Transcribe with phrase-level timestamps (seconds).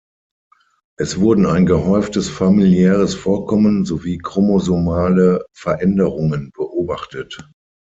[0.97, 7.37] Es wurden ein gehäuftes familiäres Vorkommen sowie chromosomale Veränderungen beobachtet.